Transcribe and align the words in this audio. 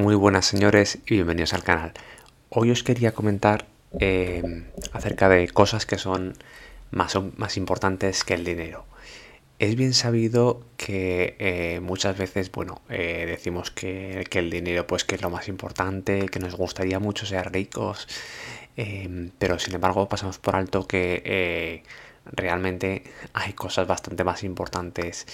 Muy 0.00 0.14
buenas 0.14 0.46
señores 0.46 0.98
y 1.04 1.16
bienvenidos 1.16 1.52
al 1.52 1.62
canal. 1.62 1.92
Hoy 2.48 2.70
os 2.70 2.82
quería 2.82 3.12
comentar 3.12 3.66
eh, 3.98 4.64
acerca 4.92 5.28
de 5.28 5.46
cosas 5.48 5.84
que 5.84 5.98
son 5.98 6.32
más, 6.90 7.18
más, 7.36 7.58
importantes 7.58 8.24
que 8.24 8.32
el 8.32 8.42
dinero. 8.42 8.86
Es 9.58 9.76
bien 9.76 9.92
sabido 9.92 10.62
que 10.78 11.36
eh, 11.38 11.80
muchas 11.80 12.16
veces, 12.16 12.50
bueno, 12.50 12.80
eh, 12.88 13.26
decimos 13.28 13.70
que, 13.70 14.26
que, 14.30 14.38
el 14.38 14.48
dinero 14.48 14.86
pues 14.86 15.04
que 15.04 15.16
es 15.16 15.20
lo 15.20 15.28
más 15.28 15.48
importante, 15.48 16.30
que 16.30 16.38
nos 16.38 16.54
gustaría 16.54 16.98
mucho 16.98 17.26
ser 17.26 17.52
ricos, 17.52 18.08
pero 19.38 19.58
sin 19.58 19.74
embargo 19.74 20.08
pasamos 20.08 20.38
por 20.38 20.56
alto 20.56 20.88
que 20.88 21.84
realmente 22.24 23.02
hay 23.34 23.52
cosas 23.52 23.86
bastante 23.86 24.24
más 24.24 24.44
importantes 24.44 25.26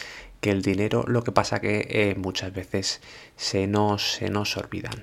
que 0.46 0.52
el 0.52 0.62
dinero, 0.62 1.02
lo 1.08 1.24
que 1.24 1.32
pasa 1.32 1.58
que 1.58 1.88
eh, 1.90 2.14
muchas 2.16 2.52
veces 2.52 3.00
se 3.34 3.66
nos, 3.66 4.12
se 4.12 4.30
nos 4.30 4.56
olvidan. 4.56 5.02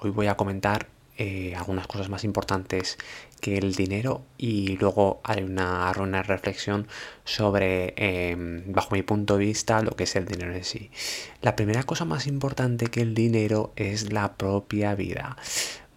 Hoy 0.00 0.10
voy 0.10 0.26
a 0.26 0.36
comentar 0.36 0.88
eh, 1.16 1.54
algunas 1.54 1.86
cosas 1.86 2.08
más 2.08 2.24
importantes 2.24 2.98
que 3.40 3.56
el 3.56 3.76
dinero 3.76 4.24
y 4.36 4.78
luego 4.78 5.20
haré 5.22 5.44
una, 5.44 5.92
reflexión 6.24 6.88
sobre, 7.24 7.94
em, 7.98 8.64
bajo 8.72 8.96
mi 8.96 9.02
punto 9.02 9.38
de 9.38 9.44
vista, 9.44 9.80
lo 9.80 9.92
que 9.92 10.02
es 10.02 10.16
el 10.16 10.26
dinero 10.26 10.52
en 10.56 10.64
sí. 10.64 10.90
La 11.40 11.54
primera 11.54 11.84
cosa 11.84 12.04
más 12.04 12.26
importante 12.26 12.88
que 12.88 13.02
el 13.02 13.14
dinero 13.14 13.72
es 13.76 14.12
la 14.12 14.36
propia 14.36 14.96
vida. 14.96 15.36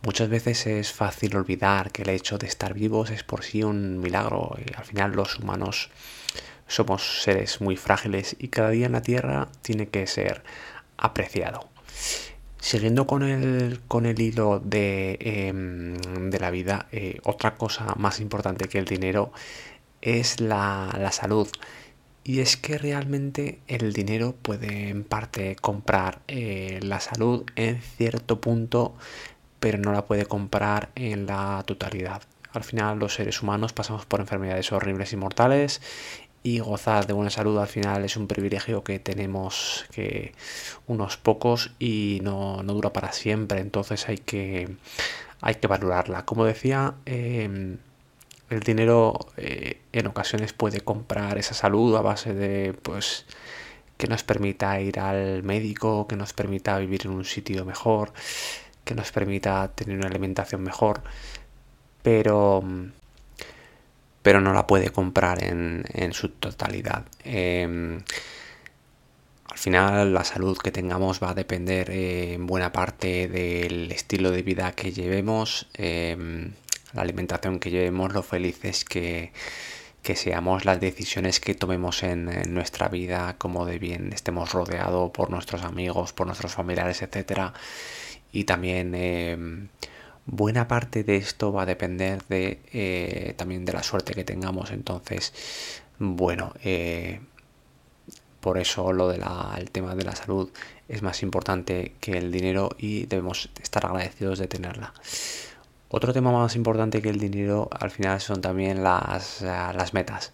Muchas 0.04 0.30
veces 0.30 0.68
es 0.68 0.92
fácil 0.94 1.36
olvidar 1.36 1.92
que 1.92 2.04
el 2.04 2.10
hecho 2.10 2.38
de 2.38 2.46
estar 2.46 2.76
vivos 2.76 3.10
es 3.10 3.24
por 3.24 3.44
sí 3.44 3.64
un 3.64 4.00
milagro 4.00 4.56
y 4.64 4.72
al 4.78 4.86
final 4.86 5.14
los 5.14 5.40
humanos 5.40 5.90
somos 6.74 7.24
seres 7.24 7.62
muy 7.62 7.78
frágiles 7.78 8.36
y 8.40 8.48
cada 8.48 8.70
día 8.70 8.88
en 8.88 8.94
la 8.94 9.02
Tierra 9.02 9.50
tiene 9.62 9.88
que 9.88 10.08
ser 10.08 10.44
apreciado. 10.98 11.70
Siguiendo 12.60 13.06
con 13.08 13.24
el, 13.24 13.82
con 13.88 14.06
el 14.06 14.22
hilo 14.22 14.60
de, 14.60 15.18
em, 15.20 15.98
de 16.30 16.40
la 16.40 16.50
vida, 16.50 16.88
eh, 16.92 17.20
otra 17.24 17.56
cosa 17.56 17.94
más 17.98 18.20
importante 18.22 18.70
que 18.70 18.80
el 18.80 18.86
dinero 18.86 19.34
es 20.02 20.40
la, 20.40 20.96
la 20.98 21.12
salud. 21.12 21.48
Y 22.24 22.40
es 22.40 22.56
que 22.56 22.78
realmente 22.78 23.60
el 23.68 23.92
dinero 23.92 24.34
puede 24.42 24.90
en 24.90 25.04
parte 25.04 25.58
comprar 25.58 26.22
eh, 26.30 26.80
la 26.82 27.02
salud 27.02 27.44
en 27.56 27.82
cierto 27.82 28.40
punto 28.40 28.96
pero 29.64 29.78
no 29.78 29.94
la 29.94 30.04
puede 30.04 30.26
comprar 30.26 30.90
en 30.94 31.26
la 31.26 31.64
totalidad. 31.66 32.22
Al 32.52 32.66
final 32.66 33.00
los 33.00 33.14
seres 33.14 33.42
humanos 33.42 33.72
pasamos 33.72 34.06
por 34.06 34.20
enfermedades 34.20 34.74
horribles 34.74 35.14
y 35.14 35.16
mortales 35.16 35.82
y 36.44 36.60
gozar 36.60 37.08
de 37.08 37.14
buena 37.14 37.30
salud 37.30 37.58
al 37.58 37.68
final 37.68 38.04
es 38.06 38.18
un 38.18 38.28
privilegio 38.28 38.84
que 38.84 39.00
tenemos 39.00 39.86
que 39.92 40.34
unos 40.88 41.18
pocos 41.18 41.72
y 41.80 42.20
no, 42.22 42.62
dura 42.64 42.92
para 42.92 43.14
siempre, 43.14 43.60
entonces 43.62 44.08
hay 44.10 44.18
que, 44.18 44.76
hay 45.42 45.56
que 45.56 45.68
valorarla. 45.68 46.26
Como 46.26 46.46
decía, 46.46 46.96
em, 47.06 47.78
el 48.50 48.60
dinero 48.60 49.18
eh, 49.38 49.80
en 49.94 50.08
ocasiones 50.08 50.54
puede 50.54 50.82
comprar 50.82 51.38
esa 51.38 51.54
salud 51.54 51.96
a 51.96 52.02
base 52.02 52.34
de 52.34 52.74
pues 52.74 53.26
que 53.98 54.08
nos 54.08 54.24
permita 54.24 54.80
ir 54.82 55.00
al 55.00 55.44
médico, 55.44 56.08
que 56.08 56.16
nos 56.18 56.34
permita 56.34 56.78
vivir 56.80 57.04
en 57.06 57.12
un 57.12 57.26
sitio 57.26 57.66
mejor, 57.66 58.14
que 58.84 58.96
nos 58.96 59.12
permita 59.12 59.70
tener 59.76 59.98
una 59.98 60.08
alimentación 60.08 60.62
mejor, 60.64 61.04
pero, 62.04 62.64
pero 64.24 64.42
no 64.42 64.54
la 64.54 64.66
puede 64.66 64.90
comprar 64.90 65.44
en, 65.44 66.14
su 66.14 66.30
totalidad. 66.30 67.06
Em, 67.24 68.02
al 69.46 69.58
final 69.58 70.14
la 70.14 70.24
salud 70.24 70.58
que 70.58 70.72
tengamos 70.72 71.22
va 71.22 71.32
a 71.32 71.34
depender 71.36 71.92
en 71.92 72.48
buena 72.48 72.72
parte 72.72 73.28
del 73.28 73.92
estilo 73.92 74.32
de 74.32 74.42
vida 74.42 74.72
que 74.72 74.92
llevemos, 74.92 75.68
em, 75.76 76.54
la 76.94 77.02
alimentación 77.04 77.60
que 77.60 77.70
llevemos, 77.70 78.14
lo 78.14 78.24
felices 78.24 78.86
que, 78.86 79.32
que 80.02 80.16
seamos, 80.16 80.66
las 80.66 80.80
decisiones 80.80 81.40
que 81.40 81.54
tomemos 81.54 82.04
en, 82.04 82.30
en, 82.30 82.54
nuestra 82.54 82.88
vida, 82.90 83.36
como 83.38 83.66
de 83.66 83.78
bien 83.80 84.14
estemos 84.14 84.52
rodeados 84.54 85.12
por 85.12 85.30
nuestros 85.30 85.64
amigos, 85.64 86.14
por 86.14 86.28
nuestros 86.28 86.54
familiares, 86.54 87.02
etcétera 87.02 87.54
y 88.34 88.44
también 88.44 88.94
em, 88.96 89.70
buena 90.26 90.68
parte 90.68 91.04
de 91.04 91.18
esto 91.18 91.52
va 91.52 91.64
a 91.64 91.66
depender 91.66 92.24
de 92.30 92.60
eh, 92.72 93.34
también 93.38 93.66
de 93.66 93.74
la 93.74 93.84
suerte 93.84 94.14
que 94.14 94.24
tengamos. 94.24 94.72
Entonces 94.72 95.34
bueno 96.00 96.54
eh, 96.64 97.20
por 98.44 98.58
eso 98.58 98.92
lo 98.92 99.08
del 99.08 99.24
tema 99.72 99.96
de 99.96 100.04
la 100.04 100.16
salud 100.16 100.50
es 100.90 101.02
más 101.02 101.24
importante 101.24 101.94
que 102.02 102.18
el 102.18 102.30
dinero 102.30 102.70
y 102.78 103.06
debemos 103.06 103.50
estar 103.62 103.86
agradecidos 103.86 104.38
de 104.38 104.48
tenerla. 104.48 104.94
Otro 105.88 106.12
tema 106.12 106.32
más 106.32 106.56
importante 106.58 107.02
que 107.02 107.10
el 107.10 107.20
dinero 107.20 107.70
al 107.72 107.90
final 107.90 108.20
son 108.20 108.42
también 108.42 108.84
las, 108.84 109.42
las 109.42 109.94
metas. 109.94 110.34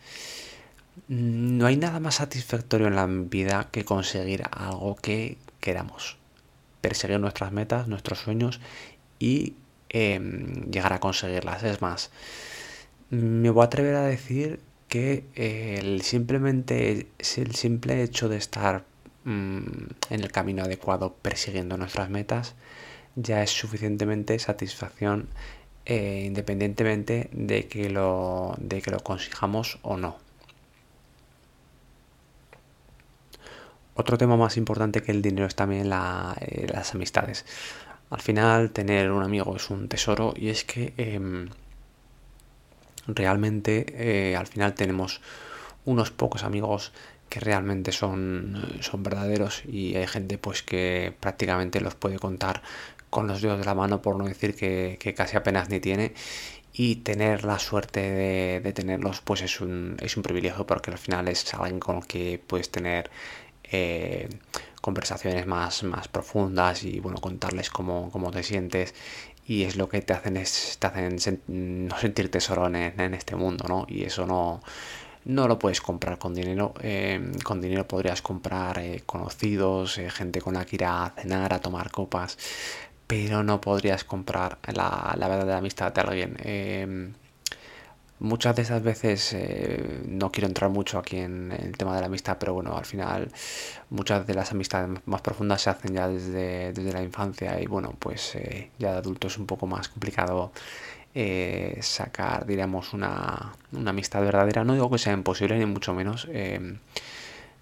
No 1.08 1.68
hay 1.68 1.78
nada 1.78 2.00
más 2.00 2.16
satisfactorio 2.16 2.88
en 2.88 2.96
la 2.96 3.06
vida 3.06 3.68
que 3.70 3.86
conseguir 3.86 4.44
algo 4.52 4.96
que 4.96 5.38
queramos. 5.60 6.18
Perseguir 6.82 7.20
nuestras 7.20 7.52
metas, 7.52 7.88
nuestros 7.88 8.20
sueños 8.20 8.60
y 9.20 9.54
em, 9.90 10.70
llegar 10.72 10.94
a 10.94 11.00
conseguirlas. 11.00 11.64
Es 11.64 11.82
más, 11.82 12.12
me 13.10 13.50
voy 13.50 13.64
a 13.64 13.66
atrever 13.66 13.96
a 13.96 14.04
decir 14.04 14.60
que 14.88 15.26
el, 15.36 16.02
simplemente, 16.02 17.08
el 17.38 17.56
simple 17.56 18.04
hecho 18.04 18.30
de 18.30 18.38
estar 18.38 18.86
mm, 19.26 19.62
en 20.10 20.20
el 20.22 20.32
camino 20.32 20.64
adecuado 20.64 21.16
persiguiendo 21.22 21.78
nuestras 21.78 22.10
metas 22.10 22.56
ya 23.16 23.44
es 23.44 23.52
suficientemente 23.52 24.38
satisfacción 24.40 25.28
eh, 25.86 26.24
independientemente 26.26 27.30
de 27.32 27.68
que, 27.68 27.90
lo, 27.90 28.54
de 28.60 28.82
que 28.82 28.92
lo 28.92 29.00
consigamos 29.00 29.80
o 29.82 29.98
no. 29.98 30.18
Otro 33.96 34.18
tema 34.18 34.38
más 34.38 34.56
importante 34.56 35.02
que 35.02 35.12
el 35.12 35.22
dinero 35.22 35.48
es 35.48 35.56
también 35.56 35.88
eh, 35.88 36.68
las 36.72 36.94
amistades. 36.94 37.44
Al 38.10 38.22
final 38.22 38.72
tener 38.72 39.12
un 39.12 39.24
amigo 39.24 39.56
es 39.56 39.70
un 39.70 39.88
tesoro 39.88 40.34
y 40.36 40.50
es 40.50 40.64
que 40.64 40.94
em, 40.98 41.50
realmente 43.08 43.86
eh, 44.32 44.36
al 44.36 44.48
final 44.48 44.74
tenemos 44.74 45.22
unos 45.86 46.12
pocos 46.12 46.44
amigos 46.44 46.92
que 47.30 47.40
realmente 47.40 47.92
son, 47.92 48.80
son 48.82 49.04
verdaderos 49.04 49.64
y 49.66 49.96
hay 49.96 50.08
gente 50.08 50.38
pues 50.38 50.64
que 50.64 51.14
prácticamente 51.20 51.80
los 51.82 51.96
puede 51.96 52.18
contar 52.18 52.62
con 53.10 53.28
los 53.28 53.42
dedos 53.42 53.60
de 53.60 53.66
la 53.66 53.76
mano 53.76 54.02
por 54.02 54.18
no 54.18 54.26
decir 54.26 54.56
que, 54.56 55.14
casi 55.16 55.38
apenas 55.38 55.70
ni 55.70 55.80
tiene. 55.80 56.14
Y 56.74 56.98
tener 56.98 57.44
la 57.46 57.60
suerte 57.60 58.62
de, 58.62 58.74
tenerlos 58.74 59.22
pues 59.22 59.42
es 59.42 59.60
un, 59.60 59.98
es 60.02 60.18
un 60.18 60.24
privilegio 60.24 60.66
porque 60.66 60.92
al 60.92 60.98
final 60.98 61.28
es 61.28 61.54
alguien 61.54 61.80
con 61.80 61.98
el 61.98 62.08
que 62.08 62.42
puedes 62.46 62.70
tener 62.72 63.10
eh, 63.72 64.30
conversaciones 64.82 65.46
más, 65.48 65.84
más 65.84 66.08
profundas 66.08 66.84
y 66.84 67.00
bueno, 67.00 67.20
contarles 67.20 67.70
cómo, 67.70 68.10
cómo, 68.12 68.32
te 68.32 68.44
sientes 68.44 68.94
y 69.46 69.64
es 69.64 69.76
lo 69.76 69.90
que 69.90 70.02
te 70.02 70.14
hacen, 70.14 70.38
es, 70.38 70.78
te 70.80 70.88
hacen 70.88 71.18
no 71.48 71.98
sentir 71.98 72.32
tesoro 72.32 72.68
en, 72.68 73.14
este 73.14 73.36
mundo, 73.36 73.66
¿no? 73.68 73.86
Y 73.90 74.04
eso 74.04 74.26
no, 74.26 74.62
no 75.26 75.48
lo 75.48 75.58
puedes 75.60 75.82
comprar 75.82 76.18
con 76.18 76.34
dinero. 76.34 76.74
Eh, 76.82 77.32
con 77.44 77.60
dinero 77.60 77.88
podrías 77.88 78.22
comprar 78.22 78.80
eh, 78.80 79.04
conocidos, 79.06 80.00
gente 80.10 80.42
con 80.42 80.54
la 80.54 80.66
que 80.66 80.76
ir 80.78 80.86
a 80.86 81.14
cenar, 81.18 81.54
a 81.54 81.60
tomar 81.60 81.92
copas, 81.92 82.38
pero 83.08 83.44
no 83.44 83.60
podrías 83.60 84.04
comprar 84.04 84.60
la, 84.74 85.16
la 85.18 85.28
verdadera 85.28 85.58
amistad 85.58 85.94
de 85.94 86.02
alguien 86.02 87.16
muchas 88.20 88.56
de 88.56 88.62
esas 88.64 88.84
veces 88.84 89.34
eh, 89.34 90.02
no 90.08 90.32
quiero 90.32 90.48
entrar 90.48 90.70
mucho 90.70 91.00
aquí 91.00 91.18
en, 91.18 91.52
el 91.52 91.78
tema 91.78 91.96
de 91.96 92.02
la 92.02 92.08
amistad, 92.08 92.38
pero 92.40 92.54
bueno, 92.54 92.78
al 92.78 92.86
final 92.86 93.32
muchas 93.90 94.28
de 94.28 94.34
las 94.34 94.52
amistades 94.52 95.00
más 95.06 95.22
profundas 95.22 95.62
se 95.62 95.70
hacen 95.70 95.94
ya 95.94 96.08
desde, 96.08 96.74
la 96.92 97.02
infancia 97.02 97.60
y 97.62 97.66
bueno, 97.66 97.96
pues 97.98 98.36
eh, 98.36 98.72
ya 98.78 98.92
de 98.94 98.98
adulto 99.00 99.28
es 99.28 99.38
un 99.38 99.46
poco 99.46 99.68
más 99.68 99.90
complicado 99.90 100.52
eh, 101.16 101.80
sacar, 101.82 102.46
diríamos, 102.46 102.94
una, 102.94 103.54
una, 103.72 103.90
amistad 103.92 104.22
verdadera. 104.22 104.64
No 104.64 104.74
digo 104.74 104.92
que 104.92 104.98
sea 105.00 105.14
imposible, 105.14 105.58
ni 105.58 105.66
mucho 105.66 105.94
menos. 105.94 106.28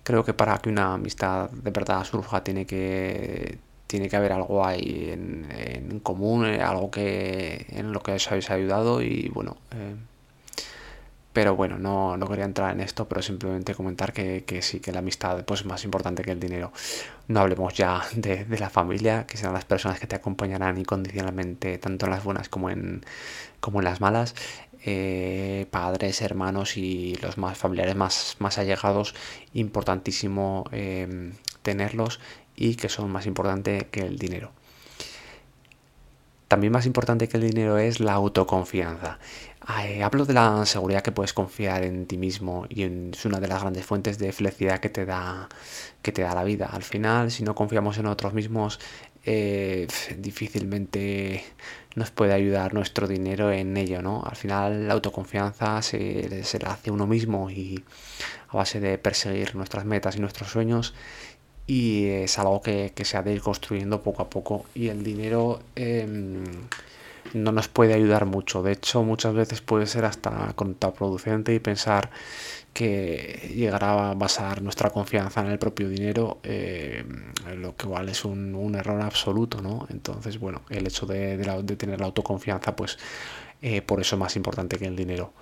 creo 0.04 0.24
que 0.24 0.34
para 0.34 0.58
que 0.60 0.70
una 0.70 0.94
amistad 0.96 1.50
de 1.52 1.72
verdad 1.72 2.04
surja 2.04 2.44
tiene 2.44 2.66
que 2.66 3.60
tiene 3.88 4.10
que 4.10 4.18
haber 4.18 4.34
algo 4.34 4.66
ahí 4.66 5.10
en, 5.12 5.48
en 5.50 6.00
común, 6.02 6.46
algo 6.46 6.92
que 6.92 7.68
en 7.70 7.94
lo 7.94 8.02
que 8.02 8.14
os 8.14 8.28
habéis 8.28 8.50
ayudado 8.52 9.02
y 9.02 9.30
bueno, 9.34 9.56
pero 11.38 11.56
bueno, 11.56 11.78
no, 11.78 12.18
no, 12.18 12.28
quería 12.28 12.46
entrar 12.46 12.72
en 12.72 12.82
esto, 12.82 13.08
pero 13.08 13.22
simplemente 13.22 13.76
comentar 13.76 14.12
que, 14.12 14.44
que, 14.44 14.64
sí, 14.64 14.80
que 14.80 14.92
la 14.92 15.00
amistad 15.00 15.46
pues, 15.46 15.60
es 15.60 15.66
más 15.68 15.84
importante 15.84 16.24
que 16.24 16.32
el 16.32 16.40
dinero. 16.40 16.72
No 17.28 17.42
hablemos 17.42 17.76
ya 17.76 18.02
de, 18.16 18.48
la 18.58 18.72
familia, 18.72 19.28
que 19.28 19.38
serán 19.38 19.54
las 19.54 19.64
personas 19.64 20.00
que 20.00 20.08
te 20.08 20.16
acompañarán 20.16 20.80
incondicionalmente, 20.80 21.78
tanto 21.78 22.08
en 22.08 22.12
las 22.14 22.24
buenas 22.24 22.50
como 22.50 22.72
en, 22.72 23.06
como 23.60 23.82
en 23.82 23.86
las 23.86 24.02
malas. 24.02 24.34
Eh, 24.84 25.68
padres, 25.70 26.24
hermanos 26.24 26.76
y 26.76 27.14
los 27.22 27.38
más 27.38 27.56
familiares 27.56 27.96
más, 27.96 28.38
más 28.40 28.58
allegados, 28.58 29.14
importantísimo 29.54 30.64
eh, 30.72 31.34
tenerlos 31.62 32.20
y 32.56 32.78
que 32.78 32.90
son 32.90 33.12
más 33.12 33.28
importantes 33.28 33.84
que 33.92 34.00
el 34.00 34.18
dinero. 34.18 34.54
También 36.48 36.74
más 36.74 36.86
importante 36.86 37.28
que 37.28 37.38
el 37.38 37.44
dinero 37.44 37.78
es 37.78 38.00
la 38.00 38.14
autoconfianza. 38.14 39.20
Eh, 39.84 40.02
hablo 40.02 40.26
de 40.26 40.34
la 40.34 40.66
seguridad 40.66 41.02
que 41.02 41.12
puedes 41.12 41.34
confiar 41.34 41.84
en 41.84 42.08
ti 42.08 42.18
mismo 42.18 42.66
y 42.70 42.84
es 42.84 43.26
una 43.26 43.40
de 43.42 43.50
las 43.50 43.62
grandes 43.62 43.86
fuentes 43.86 44.18
de 44.18 44.32
felicidad 44.32 44.80
que 44.80 44.90
te 44.90 45.06
da 45.06 45.50
que 46.02 46.14
te 46.14 46.22
da 46.22 46.34
la 46.34 46.46
vida. 46.46 46.68
Al 46.68 46.84
final, 46.84 47.32
si 47.32 47.44
no 47.44 47.54
confiamos 47.54 47.98
en 47.98 48.04
nosotros 48.04 48.34
mismos, 48.34 48.80
eh, 49.26 49.88
difícilmente 50.18 51.44
nos 51.96 52.12
puede 52.12 52.34
ayudar 52.34 52.74
nuestro 52.74 53.08
dinero 53.08 53.52
en 53.52 53.76
ello, 53.76 54.02
¿no? 54.02 54.24
Al 54.24 54.38
final 54.38 54.88
la 54.88 54.94
autoconfianza 54.94 55.82
se, 55.82 56.44
se 56.46 56.60
la 56.60 56.72
hace 56.72 56.92
uno 56.92 57.08
mismo 57.08 57.50
y 57.50 57.84
a 58.48 58.56
base 58.58 58.80
de 58.80 58.98
perseguir 58.98 59.54
nuestras 59.56 59.84
metas 59.84 60.16
y 60.16 60.20
nuestros 60.20 60.50
sueños 60.50 60.94
y 61.68 62.08
es 62.08 62.40
algo 62.40 62.62
que, 62.62 62.92
se 63.04 63.18
ha 63.18 63.24
de 63.24 63.34
ir 63.34 63.42
construyendo 63.42 64.02
poco 64.02 64.24
a 64.24 64.30
poco 64.30 64.66
y 64.74 64.88
el 64.88 65.04
dinero 65.04 65.60
em, 65.76 66.44
no 67.34 67.52
nos 67.52 67.68
puede 67.68 67.94
ayudar 67.94 68.26
mucho. 68.26 68.64
De 68.64 68.72
hecho, 68.72 69.04
muchas 69.04 69.34
veces 69.34 69.62
puede 69.62 69.86
ser 69.86 70.06
hasta 70.06 70.54
contraproducente 70.56 71.54
y 71.54 71.60
pensar 71.60 72.10
que 72.74 73.52
llegará 73.56 74.12
a 74.12 74.14
basar 74.14 74.62
nuestra 74.62 74.92
confianza 74.92 75.42
en 75.42 75.48
el 75.48 75.60
propio 75.60 75.90
dinero, 75.90 76.40
em, 76.44 77.34
lo 77.58 77.76
que 77.76 77.86
igual 77.86 78.10
es 78.10 78.24
un, 78.24 78.76
error 78.76 79.02
absoluto, 79.02 79.62
¿no? 79.62 79.88
Entonces, 79.90 80.40
bueno, 80.40 80.62
el 80.70 80.88
hecho 80.88 81.06
de, 81.06 81.38
de 81.38 81.76
tener 81.76 82.00
la 82.00 82.06
autoconfianza, 82.06 82.76
pues 82.76 82.98
eh, 83.62 83.82
por 83.82 84.00
eso 84.00 84.16
es 84.16 84.20
más 84.20 84.36
importante 84.36 84.78
que 84.78 84.86
el 84.86 84.96
dinero. 84.96 85.34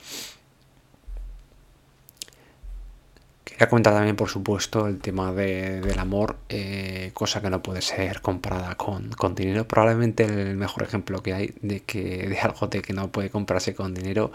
Quería 3.45 3.69
comentar 3.69 3.93
también, 3.93 4.15
por 4.15 4.27
supuesto, 4.27 4.87
el 4.87 4.97
tema 4.99 5.31
del 5.31 5.99
amor, 5.99 6.37
eh, 6.49 7.11
cosa 7.13 7.41
que 7.41 7.49
no 7.51 7.61
puede 7.61 7.81
ser 7.83 8.21
comparada 8.21 8.75
con, 8.75 9.35
dinero. 9.35 9.67
Probablemente 9.67 10.25
el 10.25 10.57
mejor 10.57 10.81
ejemplo 10.83 11.21
que 11.21 11.33
hay 11.33 11.53
de, 11.61 11.81
que, 11.81 12.27
de 12.27 12.39
algo 12.39 12.67
de 12.67 12.81
que 12.81 12.91
no 12.93 13.11
puede 13.11 13.29
comprarse 13.29 13.75
con 13.75 13.93
dinero. 13.93 14.31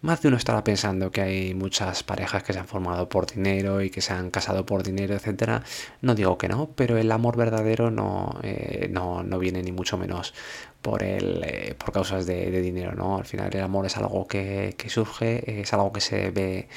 Más 0.00 0.22
de 0.22 0.28
uno 0.28 0.38
estará 0.38 0.64
pensando 0.64 1.10
que 1.10 1.20
hay 1.20 1.54
muchas 1.54 2.02
parejas 2.02 2.42
que 2.42 2.54
se 2.54 2.58
han 2.58 2.66
formado 2.66 3.08
por 3.08 3.26
dinero 3.26 3.82
y 3.82 3.90
que 3.90 4.00
se 4.00 4.14
han 4.14 4.30
casado 4.30 4.64
por 4.64 4.82
dinero, 4.82 5.14
etcétera. 5.14 5.62
No 6.00 6.14
digo 6.14 6.38
que 6.38 6.48
no, 6.48 6.70
pero 6.74 6.96
el 6.96 7.12
amor 7.12 7.36
verdadero 7.36 7.90
no, 7.90 8.38
eh, 8.42 8.88
no, 8.90 9.24
viene 9.38 9.62
ni 9.62 9.72
mucho 9.72 9.98
menos 9.98 10.32
por 10.80 11.02
el, 11.02 11.42
eh, 11.44 11.74
por 11.78 11.92
causas 11.92 12.24
de, 12.24 12.60
dinero, 12.62 12.92
¿no? 12.94 13.18
Al 13.18 13.26
final 13.26 13.50
el 13.54 13.62
amor 13.62 13.84
es 13.86 13.96
algo 13.98 14.26
que, 14.26 14.74
que 14.78 14.88
surge, 14.88 15.60
es 15.60 15.72
algo 15.74 15.92
que 15.92 16.00
se 16.00 16.30
ve 16.30 16.68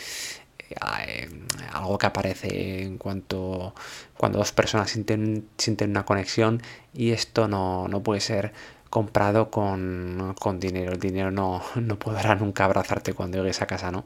algo 1.74 1.98
que 1.98 2.07
aparece 2.07 2.83
en 2.83 2.98
cuanto 2.98 3.74
cuando 4.18 4.39
dos 4.39 4.51
personas 4.51 4.89
sienten, 4.89 5.50
una 5.89 6.06
conexión 6.06 6.62
y 6.94 7.12
esto 7.12 7.48
no, 7.48 7.88
puede 8.04 8.21
ser 8.21 8.54
comprado 8.89 9.51
con, 9.51 10.36
dinero. 10.60 10.92
El 10.92 11.00
dinero 11.00 11.31
no, 11.31 11.62
no, 11.75 11.98
podrá 11.98 12.36
nunca 12.36 12.66
abrazarte 12.66 13.13
cuando 13.13 13.38
llegues 13.38 13.62
a 13.62 13.68
casa, 13.68 13.92
¿no? 13.92 14.06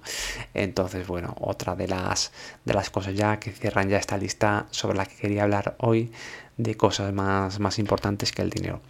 Entonces, 0.54 1.07
bueno, 1.07 1.36
otra 1.39 1.75
de 1.75 1.88
las, 1.88 2.31
de 2.65 2.74
las 2.74 2.89
cosas 2.89 3.15
ya 3.15 3.39
que 3.39 3.51
cierran 3.51 3.89
ya 3.89 3.98
esta 3.98 4.18
lista 4.18 4.68
sobre 4.71 4.98
la 4.98 5.06
que 5.06 5.15
quería 5.15 5.44
hablar 5.44 5.75
hoy 5.80 6.12
de 6.57 6.75
cosas 6.75 7.13
más, 7.13 7.60
más 7.60 7.80
importantes 7.80 8.31
que 8.31 8.42
el 8.42 8.50
dinero. 8.50 8.81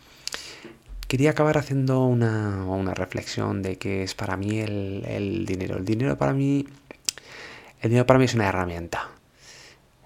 Quería 1.08 1.31
acabar 1.31 1.60
haciendo 1.60 2.06
una, 2.06 2.66
una 2.66 2.94
reflexión 2.96 3.62
de 3.62 3.78
qué 3.78 4.04
es 4.04 4.16
para 4.16 4.36
mí 4.36 4.60
el, 4.60 5.04
el 5.06 5.46
dinero. 5.46 5.78
El 5.78 5.86
dinero 5.86 6.18
para 6.18 6.34
mí 6.34 6.66
el 7.84 7.90
dinero 7.90 8.06
para 8.06 8.18
mí 8.18 8.26
es 8.26 8.34
una 8.34 8.48
herramienta. 8.48 9.10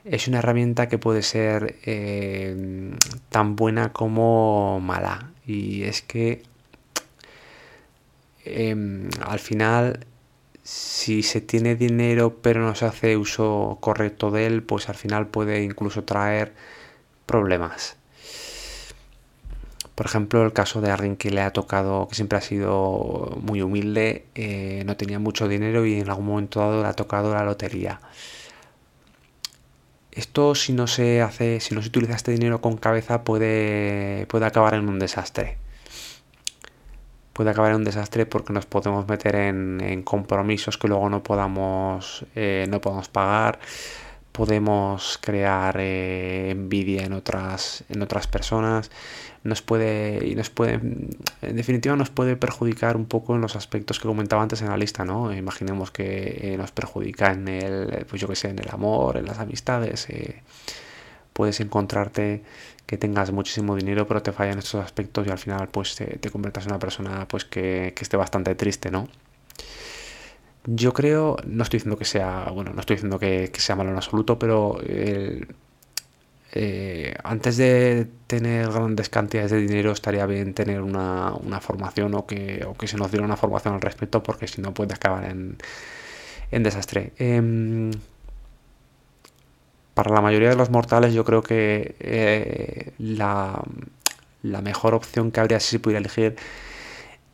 Es 0.03 0.27
una 0.27 0.39
herramienta 0.39 0.89
que 0.89 0.97
puede 0.97 1.21
ser 1.21 1.75
eh, 1.85 2.91
tan 3.29 3.55
buena 3.55 3.93
como 3.93 4.79
mala. 4.79 5.31
Y 5.45 5.83
es 5.83 6.01
que 6.01 6.41
em, 8.45 9.09
al 9.21 9.37
final, 9.37 10.07
si 10.63 11.21
se 11.21 11.39
tiene 11.39 11.75
dinero 11.75 12.37
pero 12.41 12.61
no 12.61 12.73
se 12.73 12.85
hace 12.85 13.15
uso 13.15 13.77
correcto 13.79 14.31
de 14.31 14.47
él, 14.47 14.63
pues 14.63 14.89
al 14.89 14.95
final 14.95 15.27
puede 15.27 15.61
incluso 15.61 16.03
traer 16.03 16.53
problemas. 17.27 17.96
Por 19.97 20.05
ejemplo, 20.05 20.45
el 20.45 20.53
caso 20.53 20.79
de 20.79 20.91
alguien 20.91 21.15
que 21.17 21.31
le 21.31 21.41
ha 21.41 21.51
tocado, 21.51 22.07
que 22.07 22.13
siempre 22.13 22.37
ha 22.37 22.41
sido 22.41 23.35
muy 23.41 23.63
humilde, 23.63 24.27
eh, 24.35 24.83
no 24.85 24.95
tenía 24.95 25.17
mucho 25.17 25.47
dinero 25.47 25.87
y 25.87 25.99
en 25.99 26.07
algún 26.07 26.27
momento 26.27 26.59
dado 26.59 26.83
le 26.83 26.87
ha 26.87 26.93
tocado 26.93 27.33
la 27.33 27.43
lotería. 27.43 27.99
Esto 30.11 30.53
si 30.53 30.71
no 30.71 30.85
se 30.85 31.23
hace, 31.23 31.59
si 31.61 31.73
no 31.73 31.81
se 31.81 31.87
utiliza 31.87 32.13
este 32.13 32.31
dinero 32.31 32.61
con 32.61 32.77
cabeza 32.77 33.23
puede, 33.23 34.27
puede 34.27 34.45
acabar 34.45 34.75
en 34.75 34.87
un 34.87 34.99
desastre. 34.99 35.57
Puede 37.33 37.49
acabar 37.49 37.71
en 37.71 37.77
un 37.77 37.83
desastre 37.83 38.27
porque 38.27 38.53
nos 38.53 38.67
podemos 38.67 39.07
meter 39.07 39.35
en, 39.35 40.03
compromisos 40.03 40.77
que 40.77 40.87
luego 40.87 41.09
no 41.09 41.23
podamos, 41.23 42.23
eh, 42.35 42.67
no 42.69 42.81
podamos 42.81 43.09
pagar 43.09 43.57
podemos 44.37 45.17
crear 45.19 45.77
eh, 45.79 46.51
envidia 46.51 47.03
en 47.03 47.13
otras, 47.13 47.83
en 47.89 48.03
otras 48.03 48.27
personas, 48.27 48.91
nos 49.43 49.63
puede, 49.63 50.27
y 50.27 50.35
nos 50.35 50.51
puede, 50.51 50.73
en 50.73 51.55
definitiva 51.55 51.95
nos 51.95 52.11
puede 52.11 52.35
perjudicar 52.35 52.97
un 52.97 53.07
poco 53.07 53.33
en 53.33 53.41
los 53.41 53.55
aspectos 53.55 53.99
que 53.99 54.07
comentaba 54.07 54.43
antes 54.43 54.61
en 54.61 54.69
la 54.69 54.77
lista, 54.77 55.05
¿no? 55.05 55.33
Imaginemos 55.33 55.89
que 55.89 56.53
eh, 56.53 56.57
nos 56.57 56.71
perjudica 56.71 57.31
en 57.31 57.47
el, 57.47 58.05
pues 58.07 58.21
yo 58.21 58.27
que 58.27 58.35
sé, 58.35 58.49
en 58.49 58.59
el 58.59 58.69
amor, 58.69 59.17
en 59.17 59.25
las 59.25 59.39
amistades, 59.39 60.07
eh, 60.09 60.43
puedes 61.33 61.59
encontrarte 61.59 62.43
que 62.85 62.97
tengas 62.97 63.31
muchísimo 63.31 63.75
dinero 63.75 64.07
pero 64.07 64.21
te 64.21 64.31
fallan 64.31 64.59
estos 64.59 64.83
aspectos 64.83 65.25
y 65.27 65.31
al 65.31 65.39
final 65.39 65.67
pues 65.69 65.95
te, 65.95 66.29
conviertas 66.29 66.65
en 66.65 66.73
una 66.73 66.79
persona 66.79 67.27
pues 67.27 67.43
que, 67.43 67.93
que 67.95 68.03
esté 68.03 68.17
bastante 68.17 68.53
triste, 68.53 68.91
¿no? 68.91 69.07
Yo 70.67 70.93
creo, 70.93 71.37
no 71.45 71.63
estoy 71.63 71.77
diciendo 71.79 71.97
que 71.97 72.05
sea, 72.05 72.51
bueno, 72.53 72.73
no 72.73 72.81
estoy 72.81 72.97
diciendo 72.97 73.19
que, 73.19 73.49
sea 73.55 73.75
malo 73.75 73.91
en 73.91 73.95
absoluto, 73.95 74.37
pero 74.37 74.77
eh, 76.59 77.15
antes 77.23 77.57
de 77.57 78.07
tener 78.27 78.71
grandes 78.71 79.09
cantidades 79.09 79.51
de 79.51 79.59
dinero 79.61 79.91
estaría 79.91 80.25
bien 80.25 80.53
tener 80.53 80.81
una, 80.81 81.33
formación 81.61 82.15
o 82.15 82.25
que, 82.25 82.65
o 82.65 82.73
que 82.73 82.87
se 82.87 82.97
nos 82.97 83.11
diera 83.11 83.25
una 83.25 83.37
formación 83.37 83.75
al 83.75 83.81
respecto, 83.81 84.23
porque 84.23 84.47
si 84.47 84.61
no 84.61 84.73
puede 84.73 84.93
acabar 84.93 85.25
en, 85.25 85.57
desastre. 86.63 87.13
Em, 87.17 87.91
para 89.93 90.13
la 90.13 90.21
mayoría 90.21 90.49
de 90.49 90.55
los 90.55 90.69
mortales 90.69 91.13
yo 91.13 91.23
creo 91.25 91.41
que 91.43 91.95
eh, 91.99 92.93
la, 92.97 93.61
la 94.43 94.61
mejor 94.61 94.93
opción 94.95 95.31
que 95.31 95.39
habría 95.39 95.59
si 95.59 95.71
se 95.71 95.79
pudiera 95.79 95.99
elegir 95.99 96.35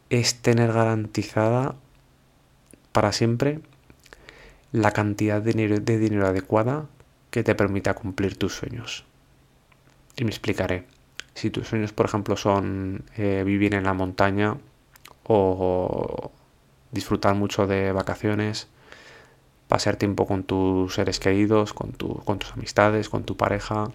es 0.10 0.36
tener 0.36 0.72
garantizada 0.74 1.76
para 2.94 3.12
siempre 3.12 3.60
la 4.72 4.92
cantidad 4.92 5.42
de 5.42 5.98
dinero, 6.00 6.28
adecuada 6.28 6.86
que 7.30 7.44
te 7.44 7.56
permita 7.56 7.94
cumplir 7.94 8.38
tus 8.38 8.56
sueños. 8.56 9.06
Y 10.16 10.24
me 10.24 10.30
explicaré. 10.30 10.86
Si 11.34 11.50
tus 11.50 11.68
sueños, 11.68 11.92
por 11.92 12.06
ejemplo, 12.06 12.38
son 12.38 13.04
eh, 13.18 13.44
vivir 13.46 13.76
en 13.76 13.84
la 13.84 13.94
montaña 13.94 14.58
o 15.24 16.32
disfrutar 16.92 17.36
mucho 17.36 17.68
de 17.68 17.92
vacaciones, 17.92 18.68
pasar 19.68 19.96
tiempo 19.96 20.28
con 20.28 20.44
tus 20.44 20.94
seres 20.94 21.20
queridos, 21.20 21.74
con, 21.74 21.92
con 21.92 22.40
tus 22.40 22.54
amistades, 22.54 23.10
con 23.10 23.24
tu 23.24 23.36
pareja, 23.36 23.90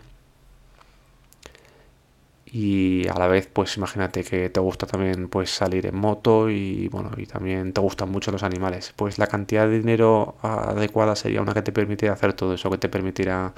y 2.53 3.07
a 3.09 3.15
la 3.19 3.27
vez 3.27 3.49
pues 3.53 3.77
imagínate 3.77 4.25
que 4.25 4.51
te 4.51 4.61
gusta 4.61 4.87
también 4.87 5.29
pues 5.29 5.51
salir 5.51 5.87
en 5.87 5.97
moto 5.97 6.49
y 6.51 6.89
bueno 6.89 7.11
y 7.17 7.27
también 7.27 7.73
te 7.73 7.81
gustan 7.81 8.11
mucho 8.11 8.31
los 8.31 8.43
animales. 8.43 8.93
Pues 8.97 9.19
la 9.19 9.27
cantidad 9.27 9.67
de 9.69 9.79
dinero 9.79 10.37
adecuada 10.43 11.17
sería 11.17 11.43
una 11.43 11.55
que 11.55 11.63
te 11.63 11.73
permitiera 11.73 12.15
hacer 12.15 12.33
todo 12.33 12.55
eso 12.55 12.71
que 12.71 12.79
te 12.79 12.89
permitirá 12.89 13.53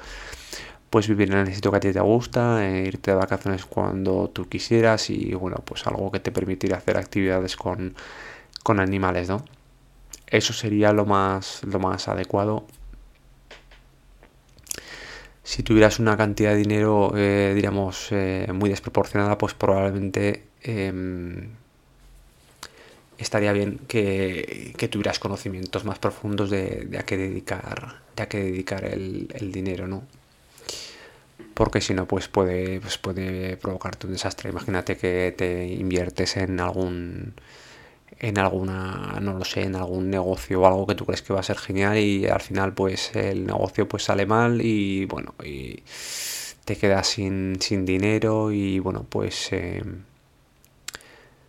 pues 0.90 1.06
vivir 1.08 1.30
en 1.30 1.38
el 1.38 1.54
sitio 1.54 1.70
que 1.70 1.76
a 1.76 1.80
ti 1.80 1.92
te 1.92 2.00
gusta 2.00 2.66
e 2.66 2.86
irte 2.86 3.12
de 3.12 3.16
vacaciones 3.16 3.64
cuando 3.64 4.28
tú 4.30 4.48
quisieras 4.48 5.10
y 5.10 5.34
bueno 5.34 5.58
pues 5.64 5.86
algo 5.86 6.10
que 6.10 6.20
te 6.20 6.32
permitiera 6.32 6.78
hacer 6.78 6.96
actividades 6.96 7.56
con, 7.56 7.94
con 8.64 8.80
animales 8.80 9.28
no 9.28 9.44
eso 10.26 10.52
sería 10.52 10.92
lo 10.92 11.06
más 11.06 11.62
lo 11.64 11.78
más 11.78 12.08
adecuado 12.08 12.66
si 15.50 15.64
tuvieras 15.64 15.98
una 15.98 16.16
cantidad 16.16 16.52
de 16.52 16.58
dinero, 16.58 17.12
eh, 17.16 17.52
digamos, 17.56 18.12
eh, 18.12 18.46
muy 18.54 18.70
desproporcionada, 18.70 19.36
pues 19.36 19.52
probablemente 19.52 20.44
em, 20.62 21.48
estaría 23.18 23.52
bien 23.52 23.80
que, 23.88 24.76
tuvieras 24.88 25.18
conocimientos 25.18 25.84
más 25.84 25.98
profundos 25.98 26.50
de, 26.50 26.88
a 26.96 27.02
qué 27.02 27.16
dedicar, 27.16 27.96
de 28.14 28.22
a 28.22 28.28
qué 28.28 28.38
dedicar 28.38 28.84
el, 28.84 29.50
dinero, 29.50 29.88
¿no? 29.88 30.04
Porque 31.54 31.80
si 31.80 31.94
no, 31.94 32.06
pues 32.06 32.28
puede, 32.28 32.80
pues 32.80 32.96
puede 32.98 33.56
provocarte 33.56 34.06
un 34.06 34.12
desastre. 34.12 34.50
Imagínate 34.50 34.96
que 34.96 35.34
te 35.36 35.66
inviertes 35.66 36.36
en 36.36 36.60
algún 36.60 37.34
en 38.20 38.38
alguna, 38.38 39.18
no 39.20 39.34
lo 39.34 39.44
sé, 39.44 39.62
en 39.64 39.76
algún 39.76 40.10
negocio 40.10 40.60
o 40.60 40.66
algo 40.66 40.86
que 40.86 40.94
tú 40.94 41.06
crees 41.06 41.22
que 41.22 41.32
va 41.32 41.40
a 41.40 41.42
ser 41.42 41.58
genial 41.58 41.98
y 41.98 42.26
al 42.26 42.40
final 42.40 42.74
pues 42.74 43.14
el 43.16 43.46
negocio 43.46 43.88
pues 43.88 44.04
sale 44.04 44.26
mal 44.26 44.60
y 44.62 45.06
bueno, 45.06 45.34
y 45.44 45.82
te 46.64 46.76
quedas 46.76 47.08
sin, 47.08 47.58
dinero 47.86 48.52
y 48.52 48.78
bueno, 48.78 49.06
pues 49.08 49.52
eh, 49.52 49.82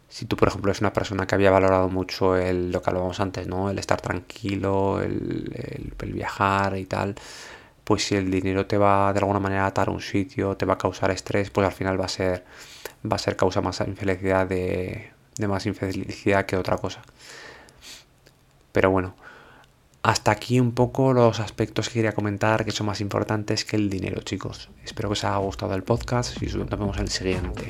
Si 0.09 0.25
tú, 0.25 0.35
por 0.35 0.49
ejemplo, 0.49 0.71
eres 0.71 0.81
una 0.81 0.93
persona 0.93 1.25
que 1.25 1.35
había 1.35 1.51
valorado 1.51 1.89
mucho 1.89 2.35
el, 2.35 2.71
lo 2.71 2.81
que 2.81 2.89
hablábamos 2.89 3.19
antes, 3.19 3.47
¿no? 3.47 3.69
El 3.69 3.79
estar 3.79 4.01
tranquilo, 4.01 5.01
el, 5.01 5.93
el 5.99 6.13
viajar 6.13 6.77
y 6.77 6.85
tal, 6.85 7.15
pues 7.83 8.05
si 8.05 8.15
el 8.15 8.31
dinero 8.31 8.65
te 8.67 8.77
va 8.77 9.13
de 9.13 9.19
alguna 9.19 9.39
manera 9.39 9.65
a 9.65 9.67
atar 9.67 9.89
un 9.89 10.01
sitio, 10.01 10.57
te 10.57 10.65
va 10.65 10.73
a 10.75 10.77
causar 10.77 11.11
estrés, 11.11 11.49
pues 11.51 11.65
al 11.67 11.73
final 11.73 11.99
va 11.99 12.05
a 12.05 12.09
ser, 12.09 12.45
va 13.09 13.15
a 13.15 13.19
ser 13.19 13.35
causa 13.37 13.61
más 13.61 13.81
infelicidad 13.81 14.47
de, 14.47 15.11
de 15.37 15.47
más 15.47 15.65
infelicidad 15.65 16.45
que 16.45 16.57
otra 16.57 16.77
cosa. 16.77 17.01
Pero 18.71 18.89
bueno, 18.91 19.15
hasta 20.03 20.31
aquí 20.31 20.59
un 20.59 20.71
poco 20.71 21.13
los 21.13 21.39
aspectos 21.39 21.89
que 21.89 21.95
quería 21.95 22.13
comentar 22.13 22.65
que 22.65 22.71
son 22.71 22.87
más 22.87 23.01
importantes 23.01 23.65
que 23.65 23.75
el 23.75 23.89
dinero, 23.89 24.21
chicos. 24.21 24.69
Espero 24.83 25.09
que 25.09 25.13
os 25.13 25.23
haya 25.23 25.37
gustado 25.37 25.75
el 25.75 25.83
podcast 25.83 26.41
y 26.41 26.47
nos 26.47 26.69
vemos 26.69 26.97
en 26.97 27.03
el 27.03 27.09
siguiente. 27.09 27.67